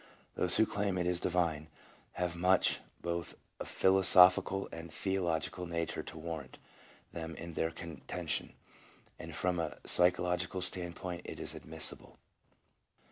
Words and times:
Those 0.33 0.57
who 0.57 0.65
claim 0.65 0.97
it 0.97 1.05
is 1.05 1.19
divine, 1.19 1.67
have 2.13 2.35
much 2.35 2.79
both 3.03 3.33
of 3.35 3.39
a 3.59 3.65
philosophical 3.65 4.67
and 4.71 4.91
theological 4.91 5.67
nature 5.67 6.01
to 6.01 6.17
warrant 6.17 6.57
them 7.13 7.35
in 7.35 7.53
their 7.53 7.69
contention, 7.69 8.53
and 9.19 9.35
from 9.35 9.59
a 9.59 9.77
psycho 9.85 10.23
logical 10.23 10.61
standpoint 10.61 11.21
it 11.25 11.39
is 11.39 11.53
admissible. 11.53 12.17